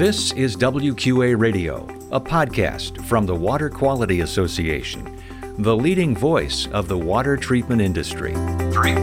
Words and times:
This 0.00 0.32
is 0.32 0.56
WQA 0.56 1.38
Radio, 1.38 1.86
a 2.10 2.18
podcast 2.18 3.04
from 3.04 3.26
the 3.26 3.34
Water 3.34 3.68
Quality 3.68 4.20
Association, 4.20 5.20
the 5.58 5.76
leading 5.76 6.16
voice 6.16 6.66
of 6.68 6.88
the 6.88 6.96
water 6.96 7.36
treatment 7.36 7.82
industry. 7.82 8.32
Three, 8.72 8.94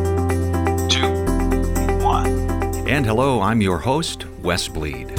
two, 0.89 1.07
one. 2.03 2.25
And 2.89 3.05
hello, 3.05 3.41
I'm 3.41 3.61
your 3.61 3.77
host, 3.77 4.25
Wes 4.41 4.67
Bleed. 4.67 5.09
You 5.11 5.15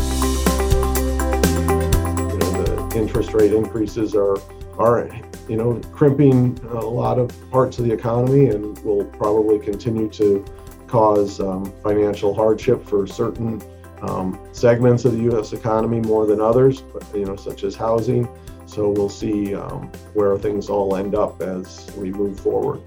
know, 2.39 2.65
the 2.65 2.93
interest 2.97 3.33
rate 3.33 3.53
increases 3.53 4.17
are 4.17 4.37
are 4.79 5.09
you 5.49 5.57
know 5.57 5.81
crimping 5.93 6.59
a 6.71 6.81
lot 6.81 7.21
of 7.21 7.31
parts 7.53 7.79
of 7.79 7.85
the 7.85 7.93
economy 7.93 8.47
and 8.47 8.77
will 8.81 9.05
probably 9.05 9.61
continue 9.61 10.09
to 10.09 10.45
cause 10.89 11.39
um, 11.39 11.73
financial 11.85 12.35
hardship 12.35 12.85
for 12.85 13.07
certain 13.07 13.63
um, 14.03 14.39
segments 14.53 15.05
of 15.05 15.13
the 15.13 15.23
U.S. 15.25 15.53
economy 15.53 16.01
more 16.01 16.27
than 16.27 16.41
others, 16.41 16.81
but, 16.81 17.05
you 17.15 17.25
know, 17.25 17.37
such 17.37 17.65
as 17.65 17.75
housing. 17.75 18.29
So 18.67 18.91
we'll 18.91 19.09
see 19.09 19.55
um, 19.55 19.91
where 20.15 20.37
things 20.39 20.69
all 20.69 20.97
end 20.97 21.15
up 21.15 21.41
as 21.41 21.91
we 21.97 22.13
move 22.13 22.39
forward. 22.39 22.83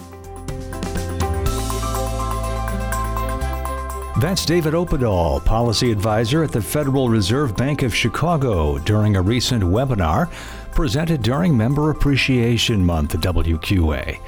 That's 4.21 4.45
David 4.45 4.75
Oppedahl, 4.75 5.43
policy 5.45 5.91
advisor 5.91 6.43
at 6.43 6.51
the 6.51 6.61
Federal 6.61 7.09
Reserve 7.09 7.57
Bank 7.57 7.81
of 7.81 7.95
Chicago, 7.95 8.77
during 8.77 9.15
a 9.15 9.21
recent 9.21 9.63
webinar 9.63 10.31
presented 10.73 11.21
during 11.21 11.57
Member 11.57 11.89
Appreciation 11.89 12.85
Month 12.85 13.15
at 13.15 13.21
WQA. 13.21 14.19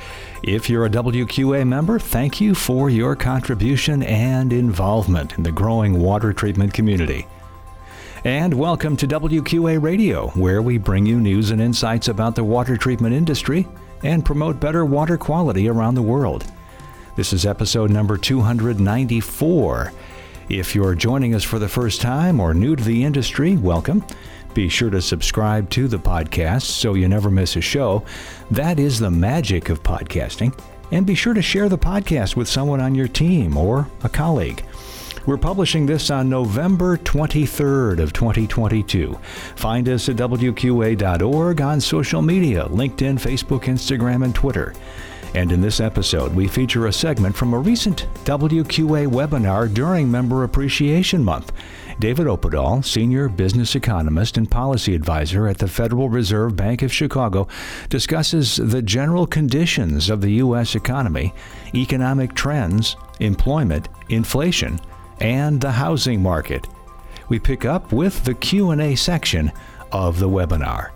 If 0.44 0.70
you're 0.70 0.86
a 0.86 0.90
WQA 0.90 1.66
member, 1.66 1.98
thank 1.98 2.42
you 2.42 2.54
for 2.54 2.90
your 2.90 3.16
contribution 3.16 4.04
and 4.04 4.52
involvement 4.52 5.38
in 5.38 5.44
the 5.44 5.54
growing 5.54 5.98
water 6.02 6.34
treatment 6.34 6.74
community. 6.74 7.26
And 8.26 8.54
welcome 8.54 8.98
to 8.98 9.08
WQA 9.08 9.82
Radio, 9.82 10.32
where 10.32 10.62
we 10.62 10.78
bring 10.78 11.06
you 11.06 11.22
news 11.22 11.52
and 11.52 11.62
insights 11.62 12.10
about 12.10 12.36
the 12.36 12.44
water 12.44 12.76
treatment 12.76 13.16
industry 13.16 13.66
and 14.04 14.26
promote 14.26 14.60
better 14.60 14.84
water 14.84 15.18
quality 15.18 15.70
around 15.70 15.96
the 15.96 16.02
world. 16.02 16.44
This 17.16 17.32
is 17.32 17.46
episode 17.46 17.90
number 17.90 18.18
294. 18.18 19.94
If 20.50 20.76
you're 20.76 20.94
joining 20.94 21.36
us 21.36 21.44
for 21.46 21.58
the 21.58 21.70
first 21.70 22.02
time 22.02 22.42
or 22.42 22.54
new 22.54 22.76
to 22.76 22.84
the 22.84 23.06
industry, 23.06 23.56
welcome. 23.56 24.04
Be 24.54 24.70
sure 24.70 24.90
to 24.90 25.02
subscribe 25.02 25.70
to 25.72 25.88
the 25.88 25.98
podcast 25.98 26.64
so 26.64 26.94
you 26.94 27.08
never 27.08 27.32
miss 27.32 27.56
a 27.56 27.62
show. 27.62 28.04
That 28.52 28.80
is 28.80 29.00
the 29.00 29.10
magic 29.10 29.70
of 29.70 29.82
podcasting. 29.82 30.58
And 30.92 31.06
be 31.06 31.16
sure 31.16 31.34
to 31.34 31.42
share 31.42 31.70
the 31.70 31.78
podcast 31.78 32.36
with 32.36 32.48
someone 32.48 32.80
on 32.80 32.94
your 32.94 33.08
team 33.08 33.58
or 33.58 33.88
a 34.04 34.10
colleague. 34.10 34.64
We're 35.26 35.38
publishing 35.38 35.86
this 35.86 36.12
on 36.12 36.30
November 36.30 36.98
23rd 36.98 38.00
of 38.00 38.12
2022. 38.12 39.18
Find 39.56 39.88
us 39.88 40.10
at 40.10 40.18
wqa.org 40.18 41.62
on 41.62 41.82
social 41.82 42.22
media, 42.22 42.66
LinkedIn, 42.66 43.20
Facebook, 43.20 43.64
Instagram, 43.64 44.26
and 44.26 44.36
Twitter. 44.36 44.74
And 45.34 45.52
in 45.52 45.62
this 45.62 45.80
episode, 45.80 46.36
we 46.36 46.48
feature 46.48 46.88
a 46.88 46.94
segment 46.94 47.36
from 47.36 47.54
a 47.54 47.60
recent 47.60 48.06
WQA 48.26 49.08
webinar 49.08 49.74
during 49.74 50.12
Member 50.12 50.44
Appreciation 50.44 51.24
Month. 51.24 51.54
David 52.00 52.28
Oppedahl, 52.28 52.84
Senior 52.84 53.30
Business 53.30 53.76
Economist 53.76 54.38
and 54.38 54.50
Policy 54.50 54.96
Advisor 54.96 55.48
at 55.48 55.58
the 55.58 55.68
Federal 55.68 56.10
Reserve 56.10 56.56
Bank 56.56 56.82
of 56.82 56.92
Chicago, 56.92 57.48
discusses 57.90 58.58
the 58.58 58.82
general 58.82 59.28
conditions 59.28 60.10
of 60.10 60.22
the 60.22 60.34
U.S. 60.34 60.76
economy, 60.76 61.34
economic 61.76 62.34
trends, 62.34 62.96
employment, 63.20 63.90
inflation, 64.10 64.80
and 65.20 65.62
the 65.62 65.72
housing 65.72 66.22
market. 66.22 66.68
We 67.30 67.40
pick 67.40 67.66
up 67.66 67.94
with 67.94 68.24
the 68.26 68.34
Q&A 68.34 68.96
section 68.96 69.52
of 69.92 70.20
the 70.20 70.30
webinar. 70.30 70.92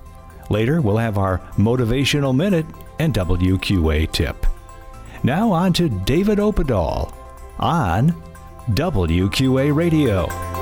Later, 0.49 0.81
we'll 0.81 0.97
have 0.97 1.17
our 1.17 1.39
motivational 1.57 2.35
minute 2.35 2.65
and 2.99 3.13
WQA 3.13 4.11
tip. 4.11 4.45
Now 5.23 5.51
on 5.51 5.73
to 5.73 5.89
David 5.89 6.39
Oppedahl 6.39 7.13
on 7.59 8.11
WQA 8.71 9.75
Radio. 9.75 10.56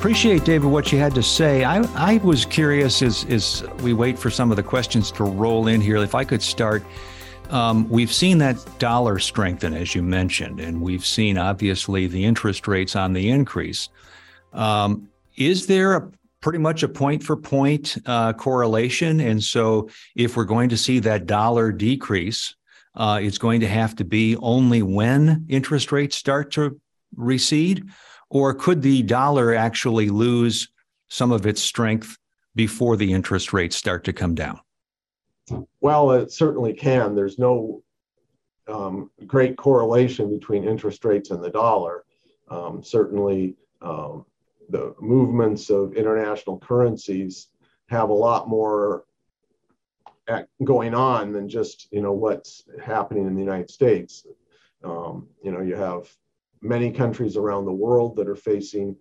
Appreciate, 0.00 0.46
David, 0.46 0.66
what 0.66 0.90
you 0.92 0.98
had 0.98 1.14
to 1.14 1.22
say. 1.22 1.62
I, 1.62 1.82
I 1.94 2.16
was 2.24 2.46
curious 2.46 3.02
as, 3.02 3.26
as 3.26 3.62
we 3.82 3.92
wait 3.92 4.18
for 4.18 4.30
some 4.30 4.50
of 4.50 4.56
the 4.56 4.62
questions 4.62 5.10
to 5.12 5.24
roll 5.24 5.66
in 5.66 5.82
here, 5.82 5.98
if 5.98 6.14
I 6.14 6.24
could 6.24 6.40
start. 6.40 6.82
Um, 7.50 7.86
we've 7.90 8.10
seen 8.10 8.38
that 8.38 8.56
dollar 8.78 9.18
strengthen, 9.18 9.74
as 9.74 9.94
you 9.94 10.02
mentioned, 10.02 10.58
and 10.58 10.80
we've 10.80 11.04
seen 11.04 11.36
obviously 11.36 12.06
the 12.06 12.24
interest 12.24 12.66
rates 12.66 12.96
on 12.96 13.12
the 13.12 13.28
increase. 13.28 13.90
Um, 14.54 15.06
is 15.36 15.66
there 15.66 15.96
a 15.96 16.10
pretty 16.40 16.60
much 16.60 16.82
a 16.82 16.88
point 16.88 17.22
for 17.22 17.36
point 17.36 17.98
uh, 18.06 18.32
correlation? 18.32 19.20
And 19.20 19.44
so, 19.44 19.90
if 20.16 20.34
we're 20.34 20.44
going 20.44 20.70
to 20.70 20.78
see 20.78 21.00
that 21.00 21.26
dollar 21.26 21.72
decrease, 21.72 22.56
uh, 22.94 23.20
it's 23.22 23.36
going 23.36 23.60
to 23.60 23.68
have 23.68 23.94
to 23.96 24.04
be 24.06 24.34
only 24.36 24.80
when 24.80 25.44
interest 25.50 25.92
rates 25.92 26.16
start 26.16 26.52
to 26.52 26.80
recede? 27.16 27.84
Or 28.30 28.54
could 28.54 28.82
the 28.82 29.02
dollar 29.02 29.54
actually 29.54 30.08
lose 30.08 30.68
some 31.08 31.32
of 31.32 31.46
its 31.46 31.60
strength 31.60 32.16
before 32.54 32.96
the 32.96 33.12
interest 33.12 33.52
rates 33.52 33.76
start 33.76 34.04
to 34.04 34.12
come 34.12 34.34
down? 34.34 34.60
Well, 35.80 36.12
it 36.12 36.30
certainly 36.30 36.72
can. 36.72 37.14
There's 37.14 37.38
no 37.38 37.82
um, 38.68 39.10
great 39.26 39.56
correlation 39.56 40.30
between 40.30 40.64
interest 40.64 41.04
rates 41.04 41.30
and 41.30 41.42
the 41.42 41.50
dollar. 41.50 42.04
Um, 42.48 42.82
certainly, 42.82 43.56
um, 43.82 44.24
the 44.68 44.94
movements 45.00 45.70
of 45.70 45.94
international 45.94 46.58
currencies 46.58 47.48
have 47.88 48.10
a 48.10 48.14
lot 48.14 48.48
more 48.48 49.04
going 50.62 50.94
on 50.94 51.32
than 51.32 51.48
just 51.48 51.88
you 51.90 52.00
know 52.00 52.12
what's 52.12 52.64
happening 52.82 53.26
in 53.26 53.34
the 53.34 53.40
United 53.40 53.70
States. 53.70 54.26
Um, 54.84 55.28
you 55.42 55.50
know, 55.50 55.60
you 55.60 55.74
have 55.74 56.08
many 56.62 56.90
countries 56.90 57.36
around 57.36 57.64
the 57.64 57.72
world 57.72 58.16
that 58.16 58.28
are 58.28 58.36
facing 58.36 58.96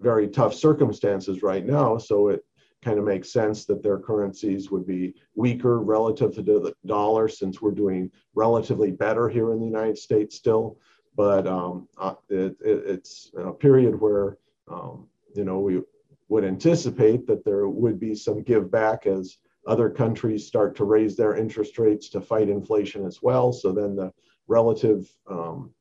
very 0.00 0.28
tough 0.28 0.54
circumstances 0.54 1.42
right 1.42 1.64
now. 1.64 1.98
So 1.98 2.28
it 2.28 2.44
kind 2.82 2.98
of 2.98 3.04
makes 3.04 3.32
sense 3.32 3.64
that 3.66 3.82
their 3.82 3.98
currencies 3.98 4.70
would 4.70 4.86
be 4.86 5.14
weaker 5.34 5.80
relative 5.80 6.34
to 6.34 6.42
the 6.42 6.74
dollar 6.86 7.28
since 7.28 7.60
we're 7.60 7.72
doing 7.72 8.10
relatively 8.34 8.90
better 8.90 9.28
here 9.28 9.52
in 9.52 9.60
the 9.60 9.66
United 9.66 9.98
States 9.98 10.36
still. 10.36 10.78
But 11.16 11.46
um, 11.46 11.88
uh, 11.98 12.14
it, 12.28 12.56
it, 12.64 12.82
it's 12.86 13.32
a 13.36 13.52
period 13.52 14.00
where, 14.00 14.38
um, 14.70 15.08
you 15.34 15.44
know, 15.44 15.58
we 15.58 15.82
would 16.28 16.44
anticipate 16.44 17.26
that 17.26 17.44
there 17.44 17.68
would 17.68 17.98
be 17.98 18.14
some 18.14 18.42
give 18.42 18.70
back 18.70 19.06
as 19.06 19.38
other 19.66 19.90
countries 19.90 20.46
start 20.46 20.76
to 20.76 20.84
raise 20.84 21.16
their 21.16 21.34
interest 21.36 21.78
rates 21.78 22.08
to 22.10 22.20
fight 22.20 22.48
inflation 22.48 23.04
as 23.04 23.20
well. 23.20 23.52
So 23.52 23.72
then 23.72 23.96
the 23.96 24.12
relative 24.46 25.10
um, 25.28 25.72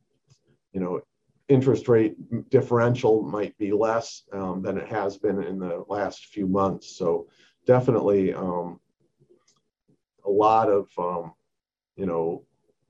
you 0.78 0.84
know, 0.84 1.02
interest 1.50 1.88
rate 1.88 2.16
differential 2.52 3.24
might 3.24 3.58
be 3.58 3.72
less 3.72 4.22
um, 4.32 4.62
than 4.62 4.78
it 4.78 4.88
has 4.88 5.18
been 5.18 5.42
in 5.42 5.58
the 5.58 5.84
last 5.90 6.28
few 6.28 6.46
months. 6.46 6.96
So 6.96 7.26
definitely 7.66 8.32
um, 8.32 8.80
a 10.24 10.30
lot 10.30 10.70
of, 10.70 10.88
um, 11.00 11.34
you 11.96 12.06
know, 12.06 12.44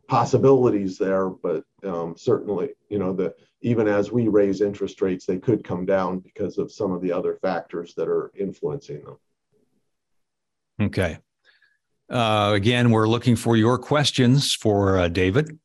possibilities 0.10 0.98
there, 0.98 1.30
but 1.30 1.64
um, 1.86 2.16
certainly, 2.18 2.72
you 2.90 3.00
know, 3.00 3.14
that 3.14 3.36
even 3.62 3.88
as 3.88 4.12
we 4.12 4.28
raise 4.28 4.60
interest 4.60 5.02
rates, 5.02 5.26
they 5.26 5.38
could 5.38 5.64
come 5.64 5.86
down 5.86 6.20
because 6.20 6.58
of 6.58 6.70
some 6.70 6.92
of 6.92 7.02
the 7.02 7.14
other 7.14 7.38
factors 7.42 7.94
that 7.96 8.10
are 8.10 8.34
influencing 8.38 9.02
them. 9.06 9.18
Okay. 10.82 11.20
Uh, 12.10 12.52
again, 12.54 12.92
we're 12.92 13.08
looking 13.08 13.38
for 13.38 13.56
your 13.56 13.78
questions 13.78 14.54
for 14.54 14.98
uh, 14.98 15.08
David 15.08 15.58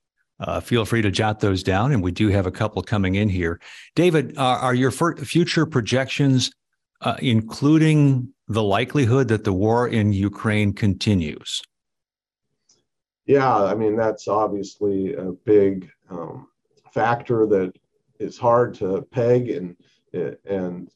uh, 0.43 0.61
feel 0.61 0.85
free 0.85 1.03
to 1.03 1.11
jot 1.11 1.41
those 1.41 1.63
down. 1.63 1.93
And 1.93 2.03
we 2.03 2.13
do 2.13 2.29
have 2.29 2.47
a 2.47 2.51
couple 2.51 2.83
coming 2.83 3.15
in 3.15 3.29
here. 3.29 3.61
David, 3.95 4.37
uh, 4.37 4.59
are 4.61 4.75
your 4.75 4.91
future 4.91 5.67
projections 5.67 6.51
uh, 7.03 7.17
including 7.19 8.33
the 8.49 8.63
likelihood 8.63 9.29
that 9.29 9.45
the 9.45 9.53
war 9.53 9.89
in 9.89 10.13
Ukraine 10.13 10.73
continues? 10.73 11.63
Yeah, 13.27 13.65
I 13.65 13.75
mean, 13.75 13.97
that's 13.97 14.29
obviously 14.29 15.15
a 15.15 15.33
big 15.33 15.91
um, 16.11 16.49
factor 16.93 17.47
that 17.47 17.73
is 18.19 18.39
hard 18.39 18.75
to 18.75 19.03
peg. 19.11 19.51
And, 19.51 19.77
and, 20.45 20.91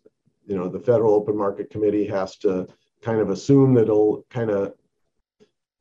you 0.47 0.57
know, 0.57 0.69
the 0.69 0.81
Federal 0.81 1.15
Open 1.15 1.37
Market 1.37 1.71
Committee 1.71 2.07
has 2.07 2.37
to 2.39 2.69
kind 3.03 3.21
of 3.21 3.31
assume 3.31 3.75
that 3.75 3.83
it'll 3.83 4.25
kind 4.31 4.51
of 4.51 4.75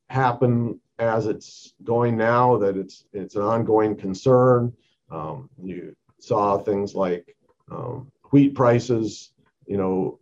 happen 0.09 0.79
as 1.00 1.27
it's 1.27 1.74
going 1.83 2.18
now 2.18 2.57
that 2.57 2.77
it's 2.77 3.06
it's 3.13 3.36
an 3.36 3.42
ongoing 3.42 3.95
concern. 3.95 4.74
Um, 5.12 5.50
you 5.62 5.95
saw 6.19 6.57
things 6.57 6.95
like 6.95 7.36
um, 7.71 8.12
wheat 8.31 8.56
prices, 8.56 9.31
you 9.68 9.77
know, 9.77 10.19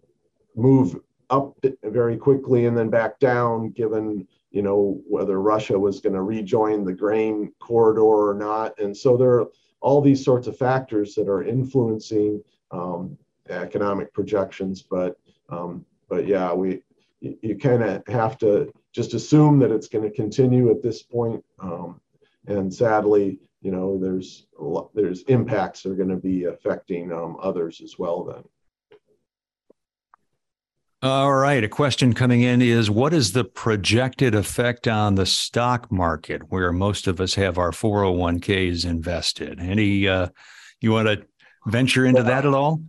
move 0.55 0.99
up 1.29 1.57
very 1.83 2.17
quickly 2.17 2.65
and 2.65 2.77
then 2.77 2.89
back 2.89 3.19
down, 3.19 3.69
given 3.71 4.27
you 4.53 4.61
know, 4.61 5.01
whether 5.09 5.41
Russia 5.41 5.77
was 5.77 5.99
going 5.99 6.13
to 6.13 6.21
rejoin 6.21 6.85
the 6.85 6.93
grain 6.93 7.51
corridor 7.59 8.01
or 8.01 8.35
not. 8.35 8.79
And 8.79 8.95
so 8.95 9.17
there 9.17 9.31
are 9.31 9.47
all 9.81 9.99
these 9.99 10.23
sorts 10.23 10.47
of 10.47 10.57
factors 10.57 11.15
that 11.15 11.27
are 11.27 11.43
influencing 11.43 12.41
um, 12.69 13.17
economic 13.49 14.13
projections. 14.13 14.83
But 14.83 15.17
um, 15.49 15.85
but 16.07 16.27
yeah, 16.27 16.53
we 16.53 16.83
you, 17.19 17.37
you 17.41 17.57
kind 17.57 17.83
of 17.83 18.07
have 18.07 18.37
to 18.39 18.71
just 18.93 19.13
assume 19.13 19.59
that 19.59 19.71
it's 19.71 19.87
going 19.87 20.03
to 20.03 20.15
continue 20.15 20.69
at 20.69 20.81
this 20.81 21.01
point. 21.01 21.43
Um, 21.59 21.99
and 22.47 22.73
sadly, 22.73 23.39
you 23.61 23.71
know, 23.71 23.97
there's 23.97 24.45
there's 24.93 25.23
impacts 25.23 25.83
that 25.83 25.91
are 25.91 25.95
going 25.95 26.09
to 26.09 26.15
be 26.17 26.45
affecting 26.45 27.11
um, 27.11 27.37
others 27.41 27.81
as 27.81 27.97
well. 27.97 28.23
Then. 28.23 28.43
All 31.01 31.33
right. 31.33 31.61
A 31.63 31.67
question 31.67 32.13
coming 32.13 32.43
in 32.43 32.61
is 32.61 32.89
what 32.89 33.13
is 33.13 33.33
the 33.33 33.43
projected 33.43 34.33
effect 34.35 34.87
on 34.87 35.15
the 35.15 35.25
stock 35.25 35.91
market 35.91 36.49
where 36.49 36.71
most 36.71 37.07
of 37.07 37.19
us 37.19 37.35
have 37.35 37.57
our 37.57 37.71
401ks 37.71 38.85
invested? 38.85 39.59
Any, 39.59 40.07
uh, 40.07 40.29
you 40.79 40.91
want 40.91 41.09
to 41.09 41.25
venture 41.67 42.05
into 42.05 42.23
that 42.23 42.45
at 42.45 42.53
all? 42.53 42.81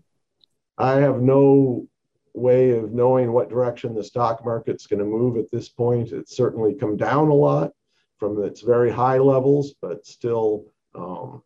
I 0.79 1.01
have 1.01 1.23
no 1.23 1.89
way 2.35 2.71
of 2.73 2.93
knowing 2.93 3.33
what 3.33 3.49
direction 3.49 3.95
the 3.95 4.05
stock 4.05 4.45
market's 4.45 4.87
going 4.87 4.99
to 4.99 5.05
move 5.05 5.37
at 5.37 5.51
this 5.51 5.69
point. 5.69 6.13
It's 6.13 6.37
certainly 6.37 6.75
come 6.75 6.97
down 6.97 7.29
a 7.29 7.35
lot 7.35 7.73
from 8.19 8.43
its 8.43 8.61
very 8.61 8.91
high 8.91 9.19
levels, 9.19 9.75
but 9.81 10.07
still, 10.07 10.65
um, 10.95 11.43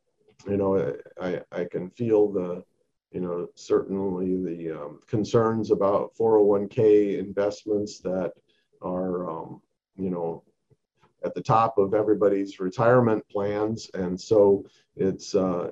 you 0.48 0.56
know, 0.56 0.96
I, 1.20 1.42
I 1.52 1.64
can 1.64 1.90
feel 1.90 2.32
the 2.32 2.64
you 3.10 3.20
know, 3.20 3.48
certainly 3.54 4.36
the 4.36 4.78
um, 4.78 5.00
concerns 5.06 5.70
about 5.70 6.12
401k 6.18 7.18
investments 7.18 8.00
that 8.00 8.32
are, 8.82 9.28
um, 9.28 9.62
you 9.96 10.10
know, 10.10 10.44
at 11.24 11.34
the 11.34 11.40
top 11.40 11.78
of 11.78 11.94
everybody's 11.94 12.60
retirement 12.60 13.24
plans. 13.30 13.90
And 13.94 14.20
so 14.20 14.64
it's, 14.94 15.34
uh, 15.34 15.70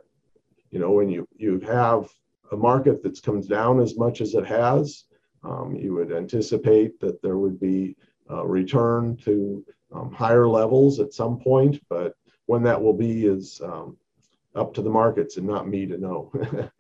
you 0.71 0.79
know, 0.79 0.93
when 0.93 1.09
you, 1.09 1.29
you 1.37 1.61
have 1.61 2.09
a 2.53 2.57
market 2.57 3.03
that's 3.03 3.21
comes 3.21 3.47
down 3.47 3.81
as 3.81 3.97
much 3.97 4.21
as 4.21 4.35
it 4.35 4.47
has, 4.47 5.05
um, 5.43 5.77
you 5.77 5.95
would 5.95 6.13
anticipate 6.13 6.99
that 7.01 7.23
there 7.23 7.39
would 7.39 7.61
be 7.61 7.97
a 8.29 8.47
return 8.47 9.17
to 9.19 9.65
um, 9.95 10.13
higher 10.13 10.49
levels 10.49 10.99
at 11.01 11.13
some 11.13 11.39
point, 11.39 11.81
but 11.89 12.15
when 12.47 12.63
that 12.63 12.81
will 12.81 12.93
be 12.93 13.27
is 13.27 13.61
um, 13.65 13.97
up 14.55 14.75
to 14.75 14.83
the 14.83 14.91
markets 14.91 15.37
and 15.37 15.47
not 15.47 15.69
me 15.69 15.87
to 15.87 15.99
know. 15.99 16.33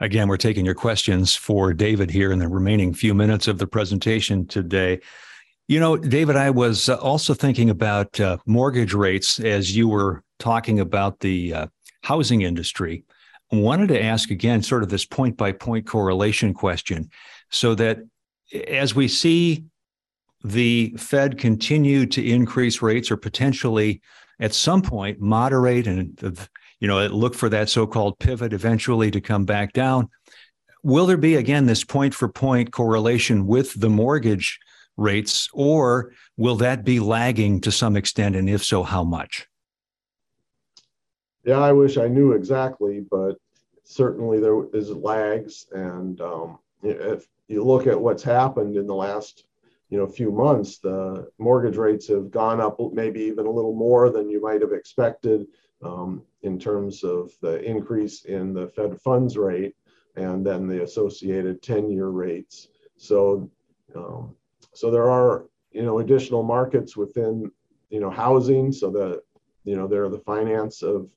Again, 0.00 0.28
we're 0.28 0.36
taking 0.36 0.64
your 0.64 0.76
questions 0.76 1.34
for 1.34 1.74
David 1.74 2.10
here 2.10 2.30
in 2.30 2.38
the 2.38 2.46
remaining 2.46 2.94
few 2.94 3.14
minutes 3.14 3.48
of 3.48 3.58
the 3.58 3.66
presentation 3.66 4.46
today. 4.46 5.00
You 5.66 5.80
know, 5.80 5.96
David, 5.96 6.36
I 6.36 6.50
was 6.50 6.88
uh, 6.88 6.94
also 6.96 7.34
thinking 7.34 7.68
about 7.68 8.20
uh, 8.20 8.36
mortgage 8.46 8.94
rates 8.94 9.40
as 9.40 9.76
you 9.76 9.88
were 9.88 10.22
talking 10.38 10.78
about 10.78 11.18
the 11.18 11.52
uh, 11.52 11.66
housing 12.04 12.42
industry. 12.42 13.04
Wanted 13.50 13.88
to 13.88 14.02
ask 14.02 14.30
again, 14.30 14.62
sort 14.62 14.82
of 14.82 14.90
this 14.90 15.06
point 15.06 15.36
by 15.36 15.52
point 15.52 15.86
correlation 15.86 16.52
question, 16.52 17.10
so 17.50 17.74
that 17.76 17.98
as 18.66 18.94
we 18.94 19.08
see 19.08 19.64
the 20.44 20.94
Fed 20.98 21.38
continue 21.38 22.06
to 22.06 22.24
increase 22.24 22.82
rates 22.82 23.10
or 23.10 23.16
potentially 23.16 24.02
at 24.38 24.54
some 24.54 24.82
point 24.82 25.20
moderate 25.20 25.86
and 25.86 26.48
you 26.80 26.86
know, 26.86 27.04
look 27.06 27.34
for 27.34 27.48
that 27.48 27.68
so-called 27.68 28.18
pivot 28.18 28.52
eventually 28.52 29.10
to 29.10 29.20
come 29.20 29.44
back 29.44 29.72
down. 29.72 30.08
Will 30.84 31.06
there 31.06 31.16
be 31.16 31.34
again 31.34 31.66
this 31.66 31.82
point 31.82 32.14
for 32.14 32.28
point 32.28 32.70
correlation 32.70 33.46
with 33.46 33.78
the 33.80 33.90
mortgage 33.90 34.60
rates, 34.96 35.48
or 35.52 36.12
will 36.36 36.56
that 36.56 36.84
be 36.84 37.00
lagging 37.00 37.60
to 37.62 37.72
some 37.72 37.96
extent? 37.96 38.36
And 38.36 38.48
if 38.48 38.64
so, 38.64 38.82
how 38.82 39.04
much? 39.04 39.46
Yeah, 41.48 41.60
I 41.60 41.72
wish 41.72 41.96
I 41.96 42.08
knew 42.08 42.32
exactly, 42.32 43.00
but 43.10 43.38
certainly 43.82 44.38
there 44.38 44.66
is 44.74 44.90
lags. 44.90 45.64
And 45.72 46.20
um, 46.20 46.58
if 46.82 47.26
you 47.46 47.64
look 47.64 47.86
at 47.86 47.98
what's 47.98 48.22
happened 48.22 48.76
in 48.76 48.86
the 48.86 48.94
last 48.94 49.44
you 49.88 49.96
know 49.96 50.06
few 50.06 50.30
months, 50.30 50.76
the 50.76 51.26
mortgage 51.38 51.78
rates 51.78 52.06
have 52.08 52.30
gone 52.30 52.60
up 52.60 52.78
maybe 52.92 53.20
even 53.20 53.46
a 53.46 53.50
little 53.50 53.74
more 53.74 54.10
than 54.10 54.28
you 54.28 54.42
might 54.42 54.60
have 54.60 54.74
expected 54.74 55.46
um, 55.82 56.20
in 56.42 56.58
terms 56.58 57.02
of 57.02 57.32
the 57.40 57.62
increase 57.64 58.26
in 58.26 58.52
the 58.52 58.68
Fed 58.68 59.00
funds 59.00 59.38
rate 59.38 59.74
and 60.16 60.44
then 60.44 60.66
the 60.66 60.82
associated 60.82 61.62
10-year 61.62 62.08
rates. 62.08 62.68
So, 62.98 63.50
um, 63.96 64.36
so 64.74 64.90
there 64.90 65.08
are 65.08 65.46
you 65.72 65.80
know 65.80 66.00
additional 66.00 66.42
markets 66.42 66.94
within 66.94 67.50
you 67.88 68.00
know 68.00 68.10
housing. 68.10 68.70
So 68.70 68.90
that 68.90 69.22
you 69.64 69.76
know 69.76 69.86
there 69.86 70.04
are 70.04 70.10
the 70.10 70.18
finance 70.18 70.82
of 70.82 71.08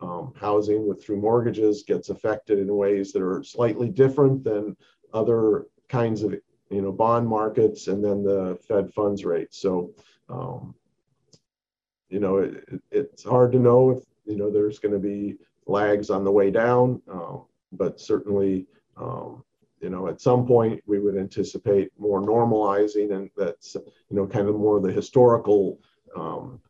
um, 0.00 0.32
housing 0.36 0.86
with 0.86 1.02
through 1.02 1.20
mortgages 1.20 1.82
gets 1.82 2.08
affected 2.08 2.58
in 2.58 2.74
ways 2.74 3.12
that 3.12 3.22
are 3.22 3.42
slightly 3.42 3.88
different 3.88 4.44
than 4.44 4.76
other 5.12 5.66
kinds 5.88 6.22
of 6.22 6.32
you 6.70 6.82
know 6.82 6.92
bond 6.92 7.26
markets 7.26 7.88
and 7.88 8.04
then 8.04 8.22
the 8.22 8.58
Fed 8.66 8.92
funds 8.92 9.24
rate. 9.24 9.54
So 9.54 9.92
um, 10.28 10.74
you 12.08 12.20
know, 12.20 12.38
it, 12.38 12.64
it, 12.68 12.82
it's 12.90 13.24
hard 13.24 13.52
to 13.52 13.58
know 13.58 13.90
if, 13.90 14.04
you 14.26 14.36
know, 14.36 14.50
there's 14.50 14.78
going 14.78 14.92
to 14.92 14.98
be 14.98 15.36
lags 15.66 16.10
on 16.10 16.24
the 16.24 16.32
way 16.32 16.50
down, 16.50 17.00
uh, 17.12 17.36
but 17.72 18.00
certainly, 18.00 18.66
um, 18.96 19.44
you 19.80 19.90
know, 19.90 20.08
at 20.08 20.20
some 20.20 20.46
point 20.46 20.82
we 20.86 20.98
would 20.98 21.16
anticipate 21.16 21.90
more 21.98 22.20
normalizing 22.20 23.14
and 23.14 23.30
that's, 23.36 23.74
you 23.74 24.16
know, 24.16 24.26
kind 24.26 24.48
of 24.48 24.56
more 24.56 24.80
the 24.80 24.90
historical 24.90 25.78
um, 26.16 26.60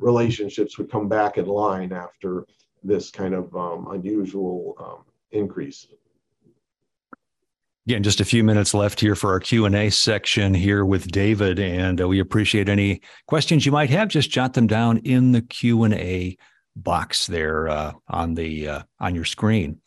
relationships 0.00 0.76
would 0.78 0.90
come 0.90 1.08
back 1.08 1.38
in 1.38 1.46
line 1.46 1.92
after 1.92 2.46
this 2.82 3.10
kind 3.10 3.34
of 3.34 3.54
um, 3.56 3.88
unusual 3.90 4.74
um, 4.78 5.04
increase. 5.30 5.86
Again, 7.86 8.02
just 8.02 8.20
a 8.20 8.24
few 8.24 8.44
minutes 8.44 8.74
left 8.74 9.00
here 9.00 9.14
for 9.14 9.32
our 9.32 9.40
Q&A 9.40 9.88
section 9.88 10.52
here 10.52 10.84
with 10.84 11.10
David, 11.10 11.58
and 11.58 12.00
uh, 12.00 12.06
we 12.06 12.20
appreciate 12.20 12.68
any 12.68 13.00
questions 13.26 13.64
you 13.64 13.72
might 13.72 13.88
have. 13.88 14.08
Just 14.08 14.30
jot 14.30 14.52
them 14.52 14.66
down 14.66 14.98
in 14.98 15.32
the 15.32 15.40
Q&A 15.40 16.36
box 16.76 17.26
there 17.26 17.68
uh, 17.68 17.92
on 18.08 18.34
the 18.34 18.68
uh, 18.68 18.82
on 19.00 19.14
your 19.14 19.24
screen. 19.24 19.80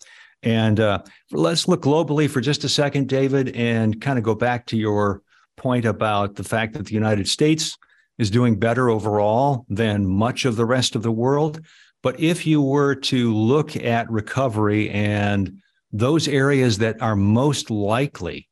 And 0.44 0.80
uh, 0.80 1.04
let's 1.32 1.68
look 1.68 1.84
globally 1.84 2.28
for 2.30 2.42
just 2.42 2.64
a 2.64 2.70
second, 2.70 3.08
David, 3.08 3.56
and 3.56 4.02
kind 4.02 4.18
of 4.18 4.24
go 4.24 4.34
back 4.34 4.66
to 4.68 4.78
your 4.78 5.22
point 5.56 5.86
about 5.86 6.36
the 6.36 6.44
fact 6.44 6.74
that 6.74 6.88
the 6.88 6.94
United 6.94 7.28
States 7.28 7.78
is 8.18 8.32
doing 8.32 8.58
better 8.58 8.90
overall 8.90 9.66
than 9.70 10.08
much 10.08 10.46
of 10.46 10.56
the 10.56 10.66
rest 10.66 10.96
of 10.96 11.04
the 11.04 11.12
world. 11.12 11.62
But 12.04 12.20
if 12.20 12.48
you 12.48 12.62
were 12.62 12.96
to 12.96 13.34
look 13.34 13.76
at 13.76 14.10
recovery 14.10 14.90
and 14.90 15.62
those 15.92 16.28
areas 16.28 16.80
that 16.80 17.02
are 17.02 17.16
most 17.16 17.70
likely 17.70 18.48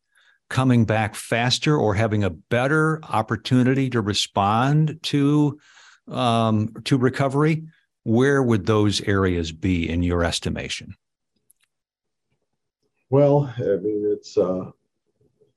coming 0.49 0.85
back 0.85 1.15
faster 1.15 1.77
or 1.77 1.93
having 1.93 2.23
a 2.23 2.29
better 2.29 2.99
opportunity 3.03 3.89
to 3.91 4.01
respond 4.01 4.99
to 5.03 5.59
um, 6.07 6.73
to 6.85 6.97
recovery, 6.97 7.63
where 8.03 8.41
would 8.41 8.65
those 8.65 9.01
areas 9.01 9.51
be 9.51 9.87
in 9.87 10.01
your 10.01 10.23
estimation? 10.23 10.95
Well, 13.11 13.53
I 13.57 13.77
mean, 13.77 14.11
it's 14.11 14.37
a 14.37 14.71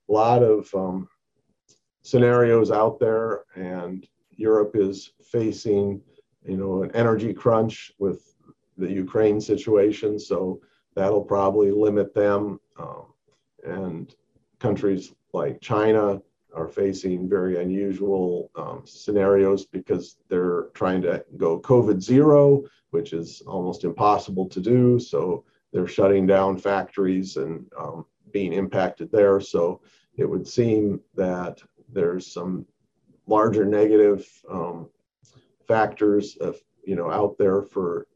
lot 0.07 0.43
of 0.43 0.73
um, 0.73 1.07
scenarios 2.03 2.71
out 2.71 2.99
there, 2.99 3.45
and 3.55 4.05
Europe 4.31 4.75
is 4.75 5.11
facing, 5.23 6.01
you 6.45 6.57
know, 6.57 6.83
an 6.83 6.91
energy 6.93 7.33
crunch 7.33 7.91
with 7.99 8.35
the 8.77 8.91
Ukraine 8.91 9.39
situation. 9.39 10.19
So 10.19 10.61
that'll 10.95 11.23
probably 11.23 11.71
limit 11.71 12.13
them. 12.13 12.59
Um, 12.77 13.05
and 13.63 14.13
countries 14.59 15.13
like 15.33 15.61
China 15.61 16.21
are 16.55 16.67
facing 16.67 17.27
very 17.27 17.61
unusual 17.61 18.51
um, 18.55 18.83
scenarios 18.85 19.65
because 19.65 20.17
they're 20.29 20.67
trying 20.73 21.01
to 21.01 21.23
go 21.37 21.59
COVID 21.59 22.01
zero, 22.01 22.63
which 22.91 23.13
is 23.13 23.41
almost 23.47 23.83
impossible 23.83 24.47
to 24.49 24.59
do. 24.59 24.99
So 24.99 25.45
they're 25.71 25.87
shutting 25.87 26.27
down 26.27 26.57
factories 26.57 27.37
and 27.37 27.65
um, 27.77 28.05
being 28.31 28.53
impacted 28.53 29.11
there. 29.11 29.39
So 29.39 29.81
it 30.15 30.25
would 30.25 30.47
seem 30.47 30.99
that 31.15 31.59
there's 31.91 32.31
some 32.31 32.65
larger 33.25 33.65
negative 33.65 34.27
um, 34.49 34.89
factors 35.67 36.37
of, 36.37 36.57
you 36.85 36.95
know 36.95 37.09
out 37.09 37.37
there 37.37 37.63
for 37.63 38.07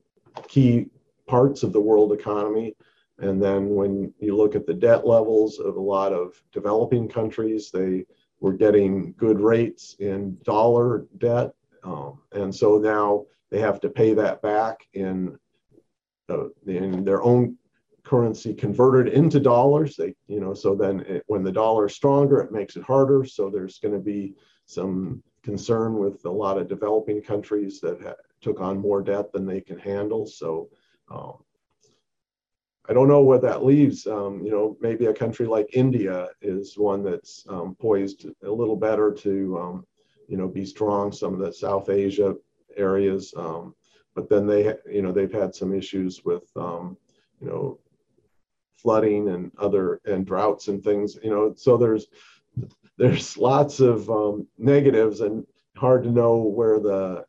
key 0.48 0.88
parts 1.28 1.64
of 1.64 1.74
the 1.74 1.80
world 1.80 2.12
economy. 2.12 2.76
And 3.20 3.42
then 3.42 3.70
when 3.70 4.14
you 4.20 4.36
look 4.36 4.56
at 4.56 4.66
the 4.66 4.74
debt 4.74 5.08
levels 5.08 5.60
of 5.60 5.76
a 5.76 5.82
lot 5.82 6.14
of 6.14 6.42
developing 6.52 7.08
countries, 7.08 7.72
they 7.72 8.06
were 8.40 8.54
getting 8.54 9.14
good 9.18 9.40
rates 9.40 9.96
in 10.00 10.38
dollar 10.44 11.08
debt. 11.18 11.54
Um, 11.84 12.20
and 12.34 12.54
so 12.54 12.78
now 12.78 13.26
they 13.50 13.60
have 13.60 13.80
to 13.82 13.90
pay 13.90 14.14
that 14.14 14.42
back 14.42 14.88
in, 14.94 15.38
uh, 16.30 16.50
in 16.68 17.04
their 17.04 17.24
own 17.24 17.58
currency 18.04 18.54
converted 18.54 19.12
into 19.12 19.40
dollars. 19.40 19.96
They, 19.96 20.14
you 20.28 20.40
know, 20.40 20.54
so 20.54 20.76
then 20.76 21.00
it, 21.02 21.24
when 21.28 21.44
the 21.44 21.52
dollar 21.52 21.88
is 21.88 21.96
stronger, 21.96 22.40
it 22.40 22.52
makes 22.52 22.76
it 22.76 22.84
harder. 22.84 23.26
So 23.26 23.50
there's 23.50 23.80
going 23.80 23.96
to 23.96 24.00
be 24.00 24.36
some 24.68 25.24
concern 25.48 25.98
with 25.98 26.26
a 26.26 26.30
lot 26.44 26.58
of 26.58 26.68
developing 26.68 27.22
countries 27.22 27.80
that 27.80 27.98
ha- 28.02 28.22
took 28.42 28.60
on 28.60 28.78
more 28.78 29.02
debt 29.02 29.32
than 29.32 29.46
they 29.46 29.62
can 29.62 29.80
handle. 29.80 30.26
So 30.26 30.68
um, 31.10 31.36
I 32.90 32.92
don't 32.94 33.08
know 33.08 33.22
where 33.22 33.40
that 33.40 33.64
leaves. 33.64 34.06
Um, 34.08 34.42
you 34.44 34.52
know, 34.52 34.76
maybe 34.82 35.06
a 35.06 35.14
country 35.14 35.46
like 35.46 35.70
India 35.72 36.28
is 36.42 36.78
one 36.78 37.02
that's 37.02 37.46
um, 37.48 37.78
poised 37.80 38.26
a 38.44 38.52
little 38.52 38.76
better 38.76 39.14
to, 39.26 39.58
um, 39.58 39.86
you 40.28 40.36
know, 40.36 40.50
be 40.50 40.66
strong. 40.66 41.14
Some 41.14 41.34
of 41.34 41.40
the 41.40 41.54
South 41.54 41.88
Asia 41.90 42.36
areas, 42.76 43.34
um, 43.38 43.74
but 44.16 44.28
then 44.28 44.48
they, 44.48 44.76
you 44.92 45.02
know, 45.02 45.14
they've 45.14 45.40
had 45.44 45.56
some 45.56 45.74
issues 45.74 46.26
with, 46.26 46.46
um, 46.58 46.98
you 47.40 47.48
know, 47.48 47.80
flooding 48.76 49.30
and 49.30 49.50
other 49.58 50.02
and 50.04 50.26
droughts 50.26 50.68
and 50.68 50.84
things. 50.84 51.18
You 51.24 51.30
know, 51.30 51.54
so 51.56 51.78
there's 51.78 52.08
there's 52.98 53.38
lots 53.38 53.80
of 53.80 54.10
um, 54.10 54.48
negatives 54.58 55.22
and 55.22 55.46
hard 55.76 56.04
to 56.04 56.12
know 56.12 56.38
where 56.38 56.80
the 56.80 57.26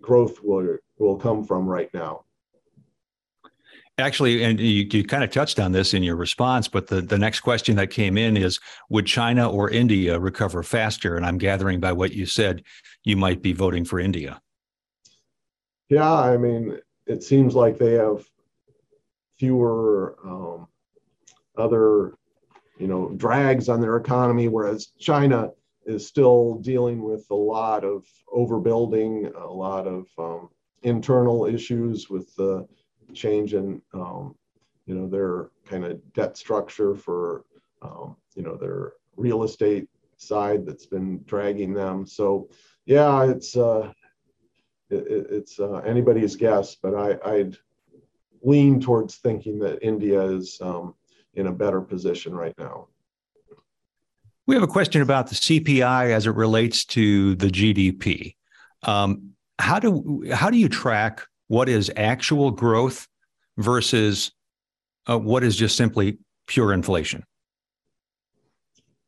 growth 0.00 0.42
will 0.42 0.76
will 0.98 1.16
come 1.16 1.44
from 1.44 1.66
right 1.66 1.92
now. 1.94 2.24
Actually, 3.98 4.42
and 4.42 4.58
you, 4.58 4.86
you 4.90 5.04
kind 5.04 5.22
of 5.22 5.30
touched 5.30 5.60
on 5.60 5.70
this 5.70 5.94
in 5.94 6.02
your 6.02 6.16
response, 6.16 6.66
but 6.66 6.88
the, 6.88 7.00
the 7.00 7.18
next 7.18 7.40
question 7.40 7.76
that 7.76 7.90
came 7.90 8.18
in 8.18 8.36
is 8.36 8.58
Would 8.90 9.06
China 9.06 9.48
or 9.48 9.70
India 9.70 10.18
recover 10.18 10.64
faster? 10.64 11.16
And 11.16 11.24
I'm 11.24 11.38
gathering 11.38 11.78
by 11.78 11.92
what 11.92 12.12
you 12.12 12.26
said, 12.26 12.64
you 13.04 13.16
might 13.16 13.40
be 13.40 13.52
voting 13.52 13.84
for 13.84 14.00
India. 14.00 14.40
Yeah, 15.88 16.12
I 16.12 16.36
mean, 16.36 16.78
it 17.06 17.22
seems 17.22 17.54
like 17.54 17.78
they 17.78 17.92
have 17.92 18.24
fewer 19.38 20.16
um, 20.24 20.66
other, 21.56 22.14
you 22.78 22.88
know, 22.88 23.10
drags 23.16 23.68
on 23.68 23.80
their 23.80 23.96
economy, 23.96 24.48
whereas 24.48 24.86
China 24.98 25.50
is 25.86 26.06
still 26.06 26.56
dealing 26.56 27.02
with 27.02 27.26
a 27.30 27.34
lot 27.34 27.84
of 27.84 28.06
overbuilding, 28.34 29.34
a 29.34 29.52
lot 29.52 29.86
of 29.86 30.06
um, 30.18 30.48
internal 30.82 31.46
issues 31.46 32.08
with 32.10 32.34
the 32.36 32.66
change 33.12 33.54
in 33.54 33.80
um, 33.92 34.34
you 34.86 34.94
know 34.94 35.08
their 35.08 35.50
kind 35.66 35.84
of 35.84 36.00
debt 36.12 36.36
structure 36.36 36.94
for 36.94 37.44
um, 37.82 38.16
you 38.34 38.42
know 38.42 38.56
their 38.56 38.92
real 39.16 39.44
estate 39.44 39.88
side 40.16 40.66
that's 40.66 40.86
been 40.86 41.22
dragging 41.24 41.72
them. 41.72 42.06
So 42.06 42.48
yeah, 42.86 43.24
it's 43.24 43.56
uh, 43.56 43.92
it, 44.90 45.26
it's 45.30 45.60
uh, 45.60 45.76
anybody's 45.78 46.36
guess, 46.36 46.76
but 46.76 46.94
I, 46.94 47.18
I'd 47.24 47.56
lean 48.42 48.80
towards 48.80 49.16
thinking 49.16 49.58
that 49.60 49.82
India 49.82 50.20
is 50.22 50.58
um, 50.60 50.94
in 51.36 51.46
a 51.46 51.52
better 51.52 51.80
position 51.80 52.34
right 52.34 52.54
now. 52.58 52.88
We 54.46 54.54
have 54.54 54.62
a 54.62 54.68
question 54.68 55.00
about 55.00 55.28
the 55.28 55.34
CPI 55.34 56.10
as 56.10 56.26
it 56.26 56.34
relates 56.34 56.84
to 56.86 57.34
the 57.36 57.48
GDP. 57.48 58.36
Um, 58.82 59.30
how 59.58 59.78
do 59.78 60.24
how 60.32 60.50
do 60.50 60.58
you 60.58 60.68
track 60.68 61.22
what 61.48 61.68
is 61.68 61.90
actual 61.96 62.50
growth 62.50 63.06
versus 63.56 64.32
uh, 65.08 65.18
what 65.18 65.44
is 65.44 65.56
just 65.56 65.76
simply 65.76 66.18
pure 66.46 66.72
inflation? 66.72 67.24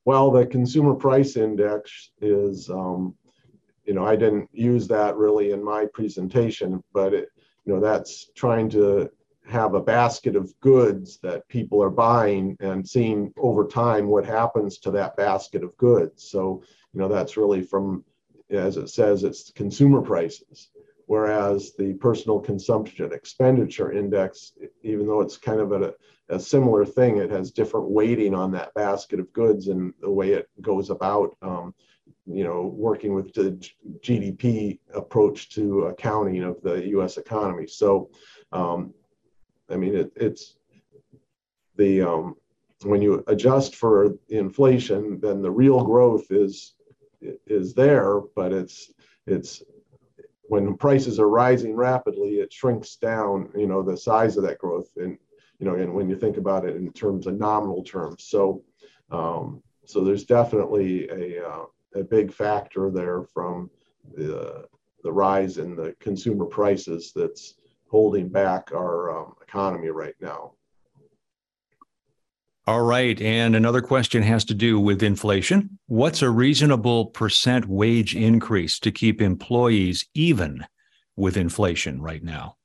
Well, 0.05 0.31
the 0.31 0.47
consumer 0.47 0.95
price 0.95 1.37
index 1.37 2.11
is, 2.21 2.71
um, 2.71 3.15
you 3.85 3.93
know, 3.93 4.07
I 4.07 4.15
didn't 4.15 4.49
use 4.53 4.87
that 4.89 5.17
really 5.17 5.51
in 5.51 5.63
my 5.63 5.87
presentation, 5.93 6.83
but 6.93 7.13
it, 7.13 7.29
you 7.65 7.75
know, 7.75 7.81
that's 7.81 8.31
trying 8.37 8.71
to 8.71 9.11
have 9.49 9.75
a 9.75 9.81
basket 9.81 10.37
of 10.37 10.53
goods 10.61 11.19
that 11.23 11.47
people 11.49 11.83
are 11.83 11.91
buying 11.91 12.57
and 12.61 12.87
seeing 12.87 13.33
over 13.39 13.67
time 13.67 14.09
what 14.09 14.27
happens 14.27 14.79
to 14.79 14.91
that 14.91 15.17
basket 15.17 15.63
of 15.63 15.77
goods. 15.77 16.29
So, 16.29 16.63
you 16.93 17.01
know, 17.01 17.09
that's 17.09 17.37
really 17.37 17.63
from, 17.63 18.05
as 18.51 18.77
it 18.77 18.89
says, 18.89 19.25
it's 19.25 19.53
consumer 19.53 20.03
prices 20.03 20.71
whereas 21.07 21.73
the 21.79 21.95
personal 21.95 22.39
consumption 22.41 23.13
expenditure 23.13 23.93
index, 23.93 24.53
even 24.83 25.07
though 25.07 25.21
it's 25.21 25.37
kind 25.37 25.61
of 25.61 25.73
a, 25.73 25.95
a, 26.29 26.39
similar 26.39 26.85
thing, 26.85 27.17
it 27.17 27.31
has 27.31 27.53
different 27.53 27.89
weighting 27.89 28.35
on 28.35 28.51
that 28.53 28.75
basket 28.75 29.21
of 29.21 29.33
goods 29.33 29.69
and 29.69 29.95
the 30.01 30.11
way 30.11 30.33
it 30.33 30.49
goes 30.61 30.91
about, 30.91 31.37
um, 31.43 31.73
you 32.27 32.43
know, 32.45 32.63
working 32.63 33.15
with 33.15 33.33
the 33.35 33.53
GDP 34.01 34.81
approach 34.95 35.51
to 35.51 35.85
accounting 35.85 36.43
of 36.43 36.61
the 36.63 36.89
U.S. 36.89 37.19
economy. 37.19 37.69
So, 37.69 38.11
um, 38.53 38.93
I 39.71 39.77
mean, 39.77 39.95
it, 39.95 40.13
it's 40.17 40.57
the 41.77 42.03
um, 42.03 42.37
when 42.85 43.03
you 43.03 43.25
adjust 43.27 43.77
for 43.77 44.15
inflation, 44.29 45.19
then 45.21 45.43
the 45.43 45.51
real 45.51 45.85
growth 45.85 46.31
is 46.31 46.75
is 47.21 47.75
there, 47.75 48.21
but 48.35 48.53
it's 48.53 48.93
it's 49.27 49.63
when 50.49 50.77
prices 50.77 51.19
are 51.19 51.29
rising 51.29 51.75
rapidly, 51.75 52.37
it 52.37 52.53
shrinks 52.53 52.97
down, 52.97 53.51
you 53.57 53.67
know, 53.67 53.83
the 53.83 53.97
size 53.97 54.37
of 54.37 54.45
that 54.45 54.59
growth. 54.59 54.91
And, 54.97 55.19
you 55.59 55.67
know, 55.67 55.75
and 55.75 55.93
when 55.93 56.09
you 56.09 56.17
think 56.17 56.37
about 56.37 56.65
it 56.65 56.77
in 56.77 56.93
terms 56.93 57.27
of 57.27 57.39
nominal 57.39 57.83
terms. 57.83 58.25
So, 58.25 58.63
um, 59.11 59.63
so 59.85 60.05
there's 60.05 60.25
definitely 60.25 61.09
a, 61.09 61.45
uh, 61.45 61.65
a 61.95 62.05
big 62.05 62.33
factor 62.33 62.91
there 62.91 63.23
from 63.23 63.71
the, 64.15 64.67
the 65.03 65.13
rise 65.13 65.59
in 65.59 65.77
the 65.77 65.95
consumer 66.01 66.45
prices 66.45 67.13
that's 67.15 67.55
holding 67.89 68.29
back 68.29 68.71
our 68.73 69.17
um, 69.17 69.35
economy 69.43 69.89
right 69.89 70.15
now. 70.21 70.53
All 72.69 72.83
right. 72.83 73.21
And 73.21 73.55
another 73.55 73.81
question 73.81 74.25
has 74.25 74.45
to 74.47 74.55
do 74.55 74.81
with 74.81 75.03
inflation. 75.03 75.79
What's 75.87 76.21
a 76.21 76.31
reasonable 76.31 77.07
percent 77.07 77.67
wage 77.67 78.17
increase 78.17 78.81
to 78.81 78.91
keep 78.91 79.23
employees 79.23 80.05
even 80.15 80.67
with 81.15 81.37
inflation 81.37 82.03
right 82.03 82.25
now? 82.25 82.57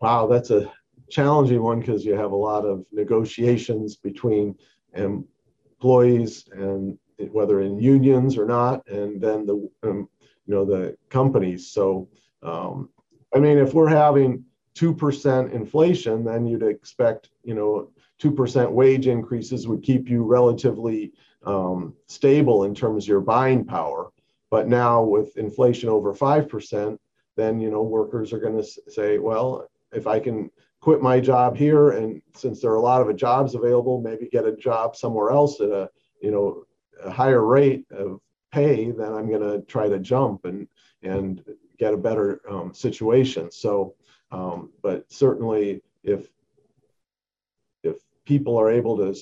Wow, 0.00 0.26
that's 0.26 0.50
a 0.50 0.72
challenging 1.10 1.62
one 1.62 1.80
because 1.80 2.04
you 2.04 2.14
have 2.14 2.32
a 2.32 2.36
lot 2.36 2.64
of 2.64 2.84
negotiations 2.90 3.96
between 3.96 4.56
employees 4.94 6.48
and 6.52 6.98
whether 7.30 7.60
in 7.60 7.78
unions 7.78 8.36
or 8.36 8.46
not, 8.46 8.86
and 8.88 9.20
then 9.20 9.44
the 9.46 9.70
um, 9.82 10.08
you 10.46 10.54
know 10.54 10.64
the 10.64 10.96
companies. 11.10 11.68
So, 11.68 12.08
um, 12.42 12.88
I 13.34 13.38
mean, 13.38 13.58
if 13.58 13.74
we're 13.74 13.88
having 13.88 14.44
two 14.74 14.94
percent 14.94 15.52
inflation, 15.52 16.24
then 16.24 16.46
you'd 16.46 16.62
expect 16.62 17.30
you 17.44 17.54
know 17.54 17.90
2% 18.20 18.70
wage 18.70 19.06
increases 19.06 19.66
would 19.66 19.82
keep 19.82 20.08
you 20.08 20.22
relatively 20.22 21.12
um, 21.44 21.94
stable 22.06 22.64
in 22.64 22.74
terms 22.74 23.04
of 23.04 23.08
your 23.08 23.20
buying 23.20 23.64
power. 23.64 24.10
But 24.50 24.68
now 24.68 25.02
with 25.02 25.36
inflation 25.36 25.88
over 25.88 26.12
5%, 26.12 26.98
then, 27.36 27.60
you 27.60 27.70
know, 27.70 27.82
workers 27.82 28.32
are 28.32 28.40
going 28.40 28.56
to 28.56 28.64
say, 28.88 29.18
well, 29.18 29.66
if 29.92 30.06
I 30.06 30.20
can 30.20 30.50
quit 30.80 31.00
my 31.00 31.20
job 31.20 31.56
here 31.56 31.90
and 31.90 32.20
since 32.34 32.60
there 32.60 32.72
are 32.72 32.76
a 32.76 32.82
lot 32.82 33.00
of 33.00 33.16
jobs 33.16 33.54
available, 33.54 34.00
maybe 34.00 34.28
get 34.28 34.46
a 34.46 34.56
job 34.56 34.96
somewhere 34.96 35.30
else 35.30 35.60
at 35.60 35.70
a, 35.70 35.88
you 36.20 36.30
know, 36.30 36.64
a 37.02 37.10
higher 37.10 37.44
rate 37.44 37.86
of 37.90 38.20
pay, 38.52 38.90
then 38.90 39.12
I'm 39.12 39.28
going 39.28 39.42
to 39.42 39.64
try 39.66 39.88
to 39.88 39.98
jump 39.98 40.44
and, 40.44 40.68
and 41.02 41.42
get 41.80 41.94
a 41.94 41.96
better 41.96 42.42
um, 42.48 42.72
situation. 42.74 43.50
So, 43.50 43.94
um, 44.30 44.70
but 44.82 45.10
certainly 45.10 45.82
if 46.04 46.28
if 47.82 47.96
people 48.26 48.56
are 48.58 48.70
able 48.70 48.96
to 48.98 49.18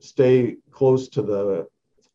stay 0.00 0.56
close 0.72 1.08
to 1.10 1.22
the 1.22 1.68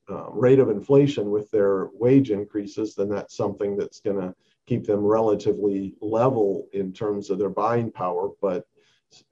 uh, 0.09 0.29
rate 0.31 0.59
of 0.59 0.69
inflation 0.69 1.31
with 1.31 1.49
their 1.51 1.87
wage 1.93 2.31
increases, 2.31 2.95
then 2.95 3.07
that's 3.07 3.35
something 3.35 3.77
that's 3.77 4.01
going 4.01 4.19
to 4.19 4.35
keep 4.67 4.85
them 4.85 4.99
relatively 4.99 5.95
level 6.01 6.67
in 6.73 6.91
terms 6.91 7.29
of 7.29 7.39
their 7.39 7.49
buying 7.49 7.89
power. 7.89 8.29
But 8.41 8.65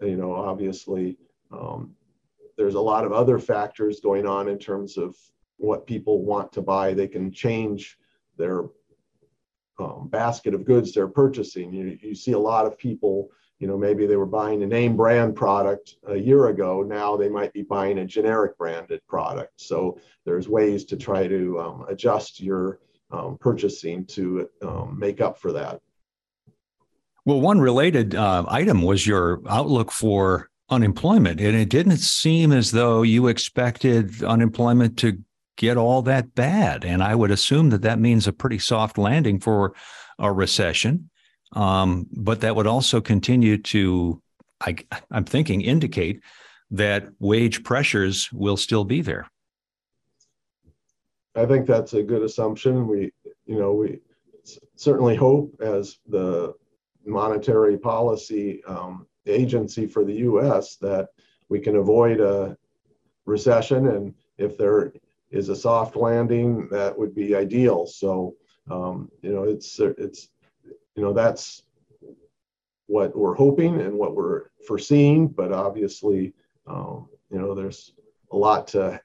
you 0.02 0.16
know, 0.16 0.34
obviously, 0.34 1.18
um, 1.52 1.96
there's 2.58 2.76
a 2.76 2.82
lot 2.82 3.04
of 3.06 3.12
other 3.12 3.40
factors 3.40 4.00
going 4.00 4.26
on 4.26 4.48
in 4.48 4.58
terms 4.58 4.98
of 4.98 5.18
what 5.58 5.86
people 5.86 6.24
want 6.24 6.54
to 6.54 6.62
buy. 6.62 6.94
They 6.94 7.08
can 7.08 7.32
change 7.32 7.98
their 8.38 8.64
um, 9.80 10.08
basket 10.10 10.54
of 10.54 10.66
goods 10.66 10.94
they're 10.94 11.08
purchasing. 11.08 11.74
You, 11.74 11.98
you 12.02 12.16
see 12.16 12.34
a 12.34 12.40
lot 12.40 12.66
of 12.66 12.78
people 12.78 13.30
you 13.60 13.68
know 13.68 13.78
maybe 13.78 14.08
they 14.08 14.16
were 14.16 14.26
buying 14.26 14.64
a 14.64 14.66
name 14.66 14.96
brand 14.96 15.36
product 15.36 15.96
a 16.08 16.16
year 16.16 16.48
ago. 16.48 16.82
Now 16.82 17.18
they 17.18 17.30
might 17.30 17.54
be 17.54 17.62
buying 17.62 18.00
a 18.00 18.06
generic 18.06 18.58
branded 18.58 19.02
product. 19.08 19.54
So 19.58 20.00
there's 20.26 20.48
ways 20.48 20.86
to 20.86 20.98
try 20.98 21.28
to 21.28 21.60
um, 21.60 21.86
adjust 21.90 22.40
your 22.40 22.80
um, 23.12 23.38
purchasing 23.40 24.06
to 24.06 24.50
um, 24.62 24.98
make 24.98 25.20
up 25.20 25.38
for 25.38 25.52
that. 25.54 25.82
Well 27.26 27.42
one 27.42 27.60
related 27.60 28.16
uh, 28.16 28.46
item 28.48 28.82
was 28.82 29.06
your 29.06 29.42
outlook 29.48 29.92
for 29.92 30.50
unemployment 30.70 31.42
and 31.42 31.56
it 31.56 31.70
didn't 31.70 31.98
seem 31.98 32.52
as 32.52 32.72
though 32.72 33.02
you 33.02 33.28
expected 33.28 34.24
unemployment 34.24 34.98
to 35.00 35.18
get 35.60 35.78
all 35.78 36.02
that 36.02 36.34
bad 36.34 36.84
and 36.84 37.04
i 37.04 37.14
would 37.14 37.30
assume 37.30 37.70
that 37.70 37.84
that 37.84 38.00
means 38.00 38.28
a 38.28 38.34
pretty 38.34 38.58
soft 38.58 38.98
landing 38.98 39.40
for 39.40 39.74
a 40.18 40.32
recession 40.32 41.10
um, 41.54 42.08
but 42.12 42.42
that 42.42 42.56
would 42.56 42.68
also 42.68 43.02
continue 43.02 43.58
to 43.58 44.22
I, 44.62 44.76
I'm 45.12 45.26
thinking 45.26 45.62
indicate 45.62 46.22
that 46.72 47.08
wage 47.20 47.64
pressures 47.64 48.32
will 48.32 48.58
still 48.58 48.84
be 48.84 49.02
there. 49.02 49.28
I 51.36 51.46
think 51.46 51.66
that's 51.66 51.94
a 51.94 52.04
good 52.04 52.24
assumption. 52.24 52.88
We, 52.88 53.12
you 53.46 53.58
know, 53.58 53.74
we 53.74 54.00
certainly 54.76 55.16
hope 55.16 55.54
as 55.62 56.00
the 56.08 56.54
monetary 57.06 57.78
policy 57.78 58.64
um, 58.66 59.08
agency 59.26 59.88
for 59.88 60.04
the 60.04 60.16
U.S. 60.16 60.76
that 60.78 61.10
we 61.48 61.60
can 61.60 61.78
avoid 61.78 62.20
a 62.20 62.58
recession, 63.26 63.88
and 63.88 64.14
if 64.38 64.58
there 64.58 64.92
is 65.32 65.50
a 65.50 65.56
soft 65.56 65.96
landing, 65.96 66.68
that 66.72 66.98
would 66.98 67.14
be 67.14 67.36
ideal. 67.36 67.86
So, 67.86 68.36
um, 68.70 69.10
you 69.22 69.32
know, 69.32 69.44
it's 69.44 69.80
it's 69.80 70.30
you 70.96 71.04
know 71.04 71.14
that's 71.14 71.64
what 72.88 73.16
we're 73.16 73.36
hoping 73.36 73.80
and 73.82 73.94
what 73.94 74.16
we're 74.16 74.46
foreseeing, 74.66 75.28
but 75.28 75.52
obviously, 75.52 76.34
um, 76.66 77.08
you 77.32 77.38
know, 77.40 77.54
there's 77.54 77.94
a 78.32 78.36
lot 78.38 78.68
to 78.70 79.00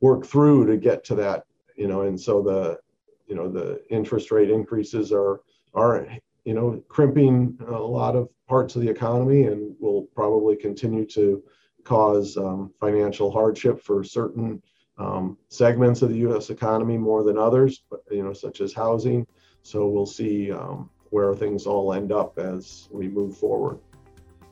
work 0.00 0.26
through 0.26 0.66
to 0.66 0.76
get 0.76 1.04
to 1.04 1.14
that. 1.14 1.44
You 1.76 1.88
know, 1.88 2.02
and 2.02 2.20
so 2.20 2.42
the 2.42 2.78
you 3.26 3.34
know 3.34 3.48
the 3.48 3.80
interest 3.90 4.30
rate 4.30 4.50
increases 4.50 5.12
are 5.12 5.40
are 5.74 6.06
you 6.44 6.54
know 6.54 6.82
crimping 6.88 7.58
a 7.68 7.72
lot 7.72 8.16
of 8.16 8.28
parts 8.48 8.74
of 8.74 8.82
the 8.82 8.88
economy 8.88 9.44
and 9.44 9.74
will 9.80 10.02
probably 10.14 10.56
continue 10.56 11.04
to 11.06 11.42
cause 11.84 12.36
um, 12.36 12.72
financial 12.80 13.30
hardship 13.30 13.80
for 13.80 14.02
certain 14.02 14.62
um, 14.98 15.36
segments 15.48 16.02
of 16.02 16.10
the 16.10 16.16
U.S. 16.18 16.50
economy 16.50 16.98
more 16.98 17.22
than 17.22 17.38
others, 17.38 17.82
but, 17.90 18.02
you 18.10 18.22
know, 18.22 18.32
such 18.32 18.60
as 18.60 18.72
housing. 18.72 19.26
So 19.62 19.86
we'll 19.86 20.06
see 20.06 20.50
um, 20.52 20.90
where 21.10 21.34
things 21.34 21.66
all 21.66 21.92
end 21.92 22.12
up 22.12 22.38
as 22.38 22.88
we 22.90 23.08
move 23.08 23.36
forward. 23.36 23.78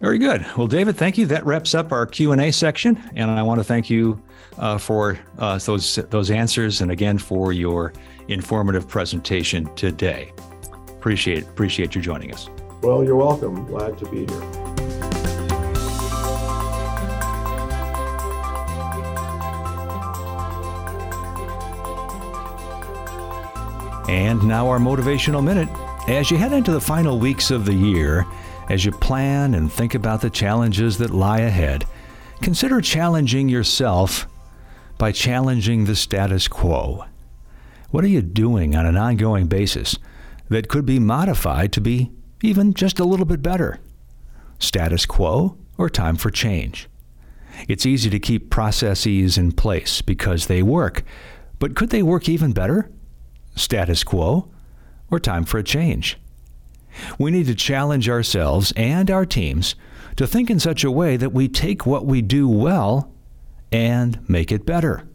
Very 0.00 0.18
good. 0.18 0.44
Well, 0.58 0.66
David, 0.66 0.96
thank 0.96 1.16
you. 1.16 1.24
That 1.26 1.44
wraps 1.46 1.74
up 1.74 1.90
our 1.90 2.04
Q 2.04 2.32
and 2.32 2.40
A 2.40 2.50
section, 2.50 3.02
and 3.14 3.30
I 3.30 3.42
want 3.42 3.60
to 3.60 3.64
thank 3.64 3.88
you 3.88 4.22
uh, 4.58 4.76
for 4.76 5.18
uh, 5.38 5.58
those 5.58 5.96
those 6.10 6.30
answers, 6.30 6.82
and 6.82 6.90
again 6.90 7.16
for 7.16 7.54
your 7.54 7.94
informative 8.28 8.86
presentation 8.86 9.74
today. 9.74 10.34
Appreciate 10.88 11.44
appreciate 11.44 11.94
you 11.94 12.02
joining 12.02 12.34
us. 12.34 12.50
Well, 12.82 13.04
you're 13.04 13.16
welcome. 13.16 13.64
Glad 13.64 13.96
to 13.98 14.10
be 14.10 14.26
here. 14.26 14.75
And 24.08 24.46
now 24.46 24.68
our 24.68 24.78
motivational 24.78 25.42
minute. 25.42 25.68
As 26.08 26.30
you 26.30 26.36
head 26.36 26.52
into 26.52 26.70
the 26.70 26.80
final 26.80 27.18
weeks 27.18 27.50
of 27.50 27.64
the 27.64 27.74
year, 27.74 28.24
as 28.68 28.84
you 28.84 28.92
plan 28.92 29.54
and 29.54 29.72
think 29.72 29.94
about 29.94 30.20
the 30.20 30.30
challenges 30.30 30.98
that 30.98 31.10
lie 31.10 31.40
ahead, 31.40 31.84
consider 32.40 32.80
challenging 32.80 33.48
yourself 33.48 34.28
by 34.96 35.10
challenging 35.10 35.84
the 35.84 35.96
status 35.96 36.46
quo. 36.46 37.04
What 37.90 38.04
are 38.04 38.08
you 38.08 38.22
doing 38.22 38.76
on 38.76 38.86
an 38.86 38.96
ongoing 38.96 39.46
basis 39.46 39.98
that 40.48 40.68
could 40.68 40.86
be 40.86 41.00
modified 41.00 41.72
to 41.72 41.80
be 41.80 42.12
even 42.42 42.74
just 42.74 43.00
a 43.00 43.04
little 43.04 43.26
bit 43.26 43.42
better? 43.42 43.80
Status 44.60 45.04
quo 45.04 45.58
or 45.76 45.90
time 45.90 46.16
for 46.16 46.30
change? 46.30 46.88
It's 47.68 47.86
easy 47.86 48.10
to 48.10 48.20
keep 48.20 48.50
processes 48.50 49.36
in 49.36 49.52
place 49.52 50.02
because 50.02 50.46
they 50.46 50.62
work, 50.62 51.02
but 51.58 51.74
could 51.74 51.90
they 51.90 52.02
work 52.02 52.28
even 52.28 52.52
better? 52.52 52.90
Status 53.56 54.04
quo 54.04 54.48
or 55.10 55.18
time 55.18 55.44
for 55.44 55.58
a 55.58 55.64
change? 55.64 56.18
We 57.18 57.30
need 57.30 57.46
to 57.46 57.54
challenge 57.54 58.08
ourselves 58.08 58.72
and 58.76 59.10
our 59.10 59.26
teams 59.26 59.74
to 60.16 60.26
think 60.26 60.50
in 60.50 60.60
such 60.60 60.84
a 60.84 60.90
way 60.90 61.16
that 61.16 61.32
we 61.32 61.48
take 61.48 61.84
what 61.84 62.06
we 62.06 62.22
do 62.22 62.48
well 62.48 63.12
and 63.70 64.28
make 64.28 64.50
it 64.50 64.64
better. 64.64 65.06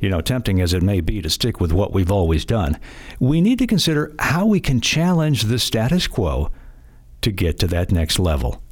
You 0.00 0.08
know, 0.08 0.20
tempting 0.20 0.60
as 0.60 0.72
it 0.72 0.82
may 0.82 1.00
be 1.00 1.20
to 1.22 1.30
stick 1.30 1.60
with 1.60 1.72
what 1.72 1.92
we've 1.92 2.12
always 2.12 2.44
done, 2.44 2.78
we 3.18 3.40
need 3.40 3.58
to 3.58 3.66
consider 3.66 4.14
how 4.20 4.46
we 4.46 4.60
can 4.60 4.80
challenge 4.80 5.44
the 5.44 5.58
status 5.58 6.06
quo 6.06 6.52
to 7.22 7.32
get 7.32 7.58
to 7.58 7.66
that 7.66 7.90
next 7.90 8.18
level. 8.20 8.62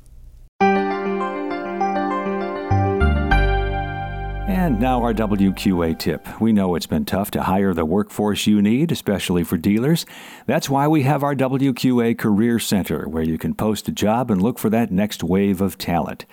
And 4.76 4.82
now 4.82 5.02
our 5.02 5.14
WQA 5.14 5.98
tip. 5.98 6.38
We 6.38 6.52
know 6.52 6.74
it's 6.74 6.86
been 6.86 7.06
tough 7.06 7.30
to 7.30 7.44
hire 7.44 7.72
the 7.72 7.86
workforce 7.86 8.46
you 8.46 8.60
need, 8.60 8.92
especially 8.92 9.42
for 9.42 9.56
dealers. 9.56 10.04
That's 10.44 10.68
why 10.68 10.86
we 10.86 11.00
have 11.04 11.22
our 11.22 11.34
WQA 11.34 12.18
Career 12.18 12.58
Center, 12.58 13.08
where 13.08 13.22
you 13.22 13.38
can 13.38 13.54
post 13.54 13.88
a 13.88 13.90
job 13.90 14.30
and 14.30 14.42
look 14.42 14.58
for 14.58 14.68
that 14.68 14.90
next 14.90 15.24
wave 15.24 15.62
of 15.62 15.78
talent. 15.78 16.26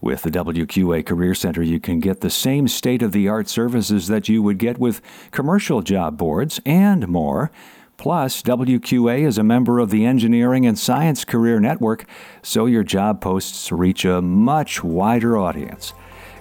With 0.00 0.22
the 0.22 0.30
WQA 0.30 1.04
Career 1.04 1.34
Center, 1.34 1.62
you 1.62 1.78
can 1.78 2.00
get 2.00 2.22
the 2.22 2.30
same 2.30 2.68
state 2.68 3.02
of 3.02 3.12
the 3.12 3.28
art 3.28 3.50
services 3.50 4.06
that 4.06 4.30
you 4.30 4.42
would 4.42 4.56
get 4.56 4.78
with 4.78 5.02
commercial 5.30 5.82
job 5.82 6.16
boards 6.16 6.62
and 6.64 7.06
more. 7.06 7.50
Plus, 7.98 8.40
WQA 8.40 9.26
is 9.26 9.36
a 9.36 9.44
member 9.44 9.78
of 9.78 9.90
the 9.90 10.06
Engineering 10.06 10.64
and 10.64 10.78
Science 10.78 11.22
Career 11.22 11.60
Network, 11.60 12.06
so 12.42 12.64
your 12.64 12.82
job 12.82 13.20
posts 13.20 13.70
reach 13.70 14.06
a 14.06 14.22
much 14.22 14.82
wider 14.82 15.36
audience. 15.36 15.92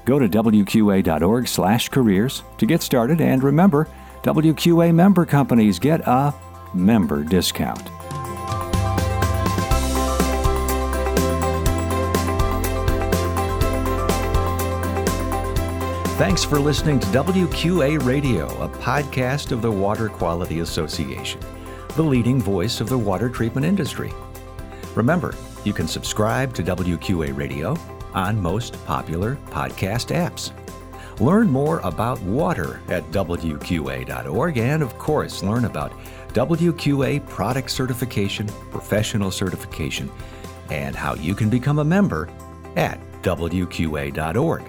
Go 0.06 0.20
to 0.20 0.28
wqa.org/careers 0.28 2.44
to 2.58 2.66
get 2.66 2.82
started 2.82 3.22
and 3.22 3.44
remember, 3.44 3.88
WQA 4.24 4.94
member 4.94 5.26
companies 5.26 5.80
get 5.80 6.02
a 6.08 6.34
member 6.74 7.24
discount. 7.24 7.82
Thanks 16.18 16.44
for 16.44 16.60
listening 16.60 17.00
to 17.00 17.08
WQA 17.08 18.06
Radio, 18.06 18.48
a 18.62 18.70
podcast 18.70 19.52
of 19.52 19.62
the 19.62 19.72
Water 19.72 20.08
Quality 20.08 20.60
Association, 20.60 21.42
the 21.96 22.04
leading 22.04 22.39
voice 22.39 22.80
of 22.80 22.88
the 22.88 22.98
water 22.98 23.30
treatment 23.30 23.66
industry. 23.66 24.13
Remember, 24.96 25.34
you 25.66 25.74
can 25.74 25.88
subscribe 25.88 26.54
to 26.54 26.63
WQA 26.63 27.36
Radio 27.36 27.76
on 28.13 28.41
most 28.41 28.84
popular 28.86 29.36
podcast 29.47 30.13
apps. 30.15 30.52
Learn 31.19 31.49
more 31.49 31.80
about 31.80 32.21
water 32.21 32.82
at 32.89 33.04
WQA.org 33.12 34.58
and, 34.58 34.82
of 34.82 34.97
course, 34.97 35.43
learn 35.43 35.65
about 35.65 35.91
WQA 36.30 37.28
product 37.30 37.69
certification, 37.69 38.47
professional 38.71 39.30
certification, 39.30 40.12
and 40.71 40.95
how 40.95 41.13
you 41.15 41.36
can 41.36 41.49
become 41.49 41.80
a 41.80 41.86
member 41.86 42.30
at 42.76 42.99
WQA.org. 43.21 44.63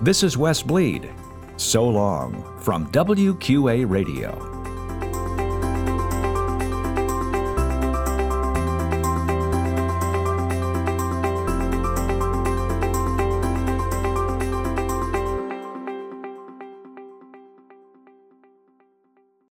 This 0.00 0.22
is 0.22 0.36
Wes 0.36 0.62
Bleed. 0.62 1.10
So 1.56 1.86
long 1.86 2.58
from 2.60 2.90
WQA 2.90 3.88
Radio. 3.88 4.51